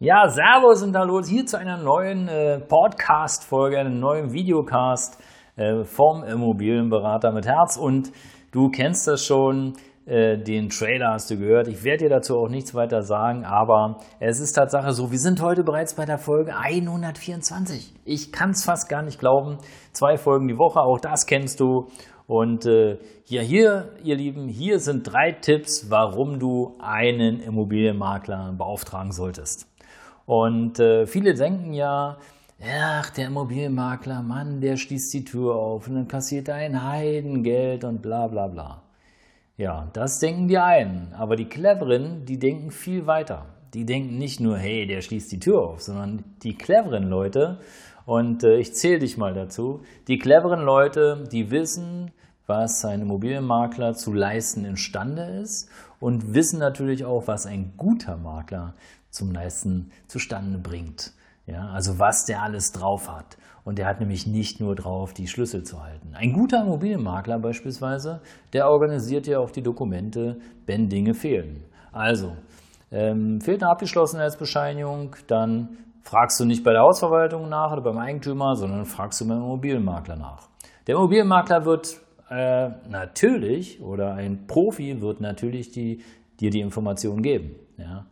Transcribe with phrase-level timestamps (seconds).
[0.00, 5.20] Ja, Servus und Hallo hier zu einer neuen äh, Podcast-Folge, einem neuen Videocast
[5.56, 7.76] äh, vom Immobilienberater mit Herz.
[7.76, 8.12] Und
[8.52, 9.72] du kennst das schon,
[10.06, 11.66] äh, den Trailer hast du gehört.
[11.66, 15.42] Ich werde dir dazu auch nichts weiter sagen, aber es ist Tatsache so, wir sind
[15.42, 17.92] heute bereits bei der Folge 124.
[18.04, 19.58] Ich kann es fast gar nicht glauben.
[19.90, 21.88] Zwei Folgen die Woche, auch das kennst du.
[22.28, 29.10] Und äh, ja, hier, ihr Lieben, hier sind drei Tipps, warum du einen Immobilienmakler beauftragen
[29.10, 29.66] solltest.
[30.28, 32.18] Und äh, viele denken ja,
[32.62, 37.82] ach, der Immobilienmakler, Mann, der schließt die Tür auf und dann kassiert er ein Heidengeld
[37.82, 38.82] und bla bla bla.
[39.56, 41.14] Ja, das denken die einen.
[41.14, 43.46] Aber die Cleveren, die denken viel weiter.
[43.72, 47.60] Die denken nicht nur, hey, der schließt die Tür auf, sondern die cleveren Leute,
[48.04, 52.10] und äh, ich zähle dich mal dazu, die cleveren Leute, die wissen,
[52.46, 58.74] was ein Immobilienmakler zu leisten imstande ist und wissen natürlich auch, was ein guter Makler
[59.10, 61.12] zum Leisten zustande bringt.
[61.46, 63.38] Ja, also was der alles drauf hat.
[63.64, 66.14] Und der hat nämlich nicht nur drauf, die Schlüssel zu halten.
[66.14, 68.20] Ein guter Immobilienmakler beispielsweise,
[68.52, 71.64] der organisiert ja auch die Dokumente, wenn Dinge fehlen.
[71.92, 72.36] Also,
[72.90, 78.56] ähm, fehlt eine Abgeschlossenheitsbescheinigung, dann fragst du nicht bei der Hausverwaltung nach oder beim Eigentümer,
[78.56, 80.48] sondern fragst du beim Immobilienmakler nach.
[80.86, 82.00] Der Immobilienmakler wird
[82.30, 86.02] äh, natürlich oder ein Profi wird natürlich die,
[86.40, 87.56] dir die Informationen geben.
[87.76, 88.06] Ja.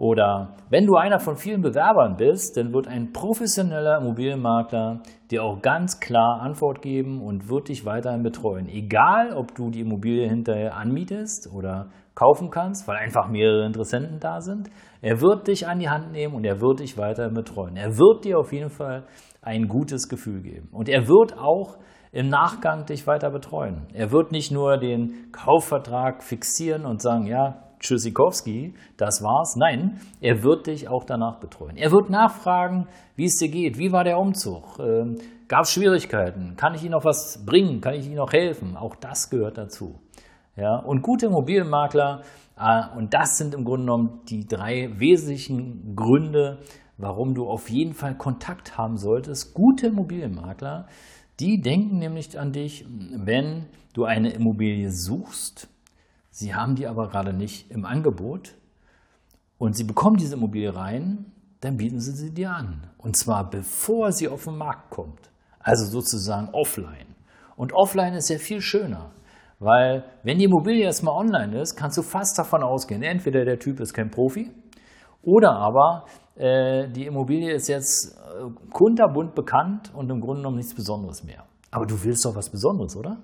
[0.00, 5.60] Oder wenn du einer von vielen Bewerbern bist, dann wird ein professioneller Immobilienmakler dir auch
[5.60, 8.66] ganz klar Antwort geben und wird dich weiterhin betreuen.
[8.70, 14.40] Egal, ob du die Immobilie hinterher anmietest oder kaufen kannst, weil einfach mehrere Interessenten da
[14.40, 14.70] sind.
[15.02, 17.76] Er wird dich an die Hand nehmen und er wird dich weiterhin betreuen.
[17.76, 19.04] Er wird dir auf jeden Fall
[19.42, 20.70] ein gutes Gefühl geben.
[20.72, 21.76] Und er wird auch
[22.10, 23.86] im Nachgang dich weiter betreuen.
[23.92, 29.56] Er wird nicht nur den Kaufvertrag fixieren und sagen, ja, Tschüssikowski, das war's.
[29.56, 31.76] Nein, er wird dich auch danach betreuen.
[31.76, 32.86] Er wird nachfragen,
[33.16, 35.16] wie es dir geht, wie war der Umzug, ähm,
[35.48, 38.76] gab es Schwierigkeiten, kann ich Ihnen noch was bringen, kann ich Ihnen noch helfen?
[38.76, 39.98] Auch das gehört dazu.
[40.56, 42.22] Ja, und gute Immobilienmakler,
[42.58, 46.58] äh, und das sind im Grunde genommen die drei wesentlichen Gründe,
[46.98, 49.54] warum du auf jeden Fall Kontakt haben solltest.
[49.54, 50.86] Gute Immobilienmakler,
[51.40, 52.84] die denken nämlich an dich,
[53.16, 55.68] wenn du eine Immobilie suchst,
[56.30, 58.54] Sie haben die aber gerade nicht im Angebot
[59.58, 62.90] und Sie bekommen diese Immobilie rein, dann bieten Sie sie dir an.
[62.98, 65.30] Und zwar bevor sie auf den Markt kommt.
[65.58, 67.14] Also sozusagen offline.
[67.56, 69.10] Und offline ist ja viel schöner.
[69.58, 73.78] Weil wenn die Immobilie erstmal online ist, kannst du fast davon ausgehen, entweder der Typ
[73.80, 74.50] ist kein Profi
[75.22, 80.74] oder aber äh, die Immobilie ist jetzt äh, kunterbunt bekannt und im Grunde genommen nichts
[80.74, 81.44] Besonderes mehr.
[81.70, 83.18] Aber du willst doch was Besonderes, oder?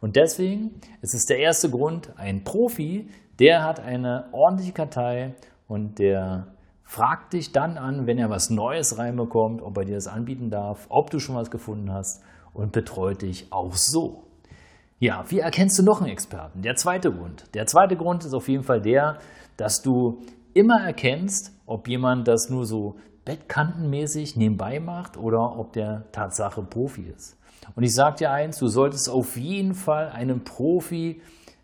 [0.00, 5.34] Und deswegen ist es der erste Grund, ein Profi, der hat eine ordentliche Kartei
[5.66, 6.48] und der
[6.84, 10.86] fragt dich dann an, wenn er was Neues reinbekommt, ob er dir das anbieten darf,
[10.88, 12.22] ob du schon was gefunden hast
[12.54, 14.24] und betreut dich auch so.
[14.98, 16.62] Ja, wie erkennst du noch einen Experten?
[16.62, 17.44] Der zweite Grund.
[17.54, 19.18] Der zweite Grund ist auf jeden Fall der,
[19.56, 20.22] dass du
[20.54, 27.02] immer erkennst, ob jemand das nur so bettkantenmäßig nebenbei macht oder ob der Tatsache Profi
[27.02, 27.38] ist.
[27.76, 31.20] Und ich sage dir eins, du solltest auf jeden Fall einen Profi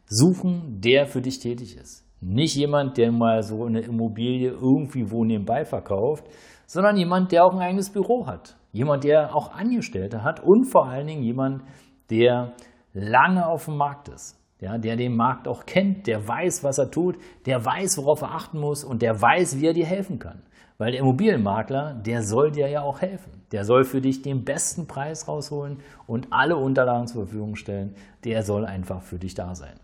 [0.06, 2.06] suchen, der für dich tätig ist.
[2.20, 6.25] Nicht jemand, der mal so eine Immobilie irgendwie wo nebenbei verkauft,
[6.66, 8.56] sondern jemand, der auch ein eigenes Büro hat.
[8.72, 11.62] Jemand, der auch Angestellte hat und vor allen Dingen jemand,
[12.10, 12.53] der
[12.92, 14.38] lange auf dem Markt ist.
[14.65, 18.35] Ja, der den Markt auch kennt, der weiß, was er tut, der weiß, worauf er
[18.35, 20.41] achten muss und der weiß, wie er dir helfen kann.
[20.79, 23.43] Weil der Immobilienmakler, der soll dir ja auch helfen.
[23.53, 27.95] Der soll für dich den besten Preis rausholen und alle Unterlagen zur Verfügung stellen.
[28.25, 29.75] Der soll einfach für dich da sein.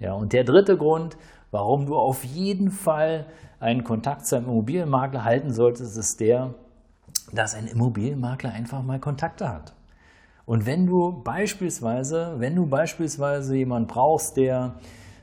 [0.00, 1.16] Ja, und der dritte Grund,
[1.50, 3.24] warum du auf jeden Fall
[3.58, 6.52] einen Kontakt zu einem Immobilienmakler halten solltest, ist der,
[7.32, 9.72] dass ein Immobilienmakler einfach mal Kontakte hat.
[10.50, 14.74] Und wenn du beispielsweise, wenn du beispielsweise jemanden brauchst, der,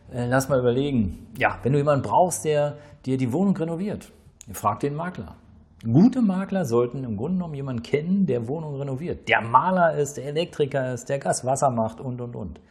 [0.09, 4.09] äh, lass mal überlegen, ja, wenn du jemanden brauchst, der dir die Wohnung renoviert,
[4.53, 5.35] Frag den Makler.
[5.83, 10.27] Gute Makler sollten im Grunde genommen jemanden kennen, der Wohnungen renoviert, der Maler ist, der
[10.27, 12.61] Elektriker ist, der Gas, Wasser macht und, und, und.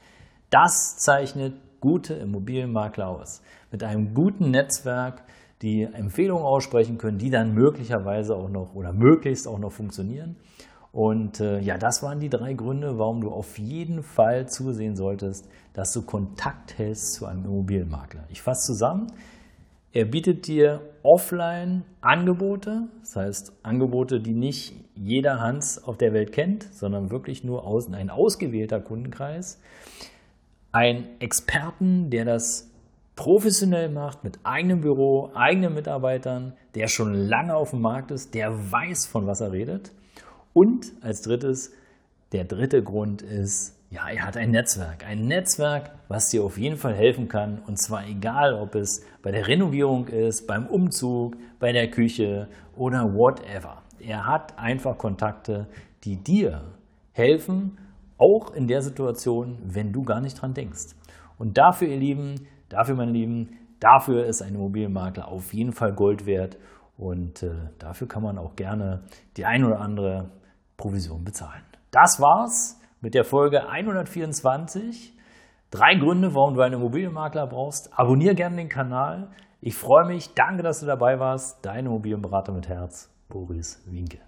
[0.49, 3.43] Das zeichnet gute Immobilienmakler aus.
[3.71, 5.25] Mit einem guten Netzwerk,
[5.61, 10.37] die Empfehlungen aussprechen können, die dann möglicherweise auch noch oder möglichst auch noch funktionieren.
[10.97, 15.47] Und äh, ja, das waren die drei Gründe, warum du auf jeden Fall zusehen solltest,
[15.75, 18.25] dass du Kontakt hältst zu einem Immobilienmakler.
[18.31, 19.09] Ich fasse zusammen.
[19.93, 26.33] Er bietet dir offline Angebote, das heißt Angebote, die nicht jeder Hans auf der Welt
[26.33, 29.61] kennt, sondern wirklich nur aus, ein ausgewählter Kundenkreis.
[30.73, 32.71] Ein Experten, der das
[33.17, 38.73] professionell macht, mit eigenem Büro, eigenen Mitarbeitern, der schon lange auf dem Markt ist, der
[38.73, 39.93] weiß, von was er redet.
[40.57, 41.71] Und als drittes,
[42.33, 45.05] der dritte Grund ist, ja, er hat ein Netzwerk.
[45.07, 47.59] Ein Netzwerk, was dir auf jeden Fall helfen kann.
[47.67, 53.13] Und zwar egal, ob es bei der Renovierung ist, beim Umzug, bei der Küche oder
[53.13, 53.83] whatever.
[54.01, 55.67] Er hat einfach Kontakte,
[56.05, 56.63] die dir
[57.13, 57.77] helfen,
[58.17, 60.95] auch in der Situation, wenn du gar nicht dran denkst.
[61.37, 66.25] Und dafür, ihr Lieben, dafür, meine Lieben, dafür ist ein Immobilienmakler auf jeden Fall Gold
[66.25, 66.57] wert.
[66.97, 69.03] Und äh, dafür kann man auch gerne
[69.37, 70.31] die ein oder andere
[70.77, 71.63] Provision bezahlen.
[71.91, 75.15] Das war's mit der Folge 124.
[75.71, 77.99] Drei Gründe, warum du einen Immobilienmakler brauchst.
[77.99, 79.29] Abonniere gerne den Kanal.
[79.61, 80.35] Ich freue mich.
[80.35, 81.65] Danke, dass du dabei warst.
[81.65, 84.19] Dein Immobilienberater mit Herz, Boris Winke.